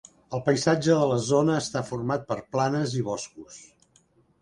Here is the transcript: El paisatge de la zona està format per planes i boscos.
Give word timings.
El 0.37 0.41
paisatge 0.45 0.95
de 1.01 1.09
la 1.11 1.19
zona 1.27 1.59
està 1.65 1.85
format 1.91 2.27
per 2.33 2.41
planes 2.57 2.99
i 3.03 3.07
boscos. 3.13 3.65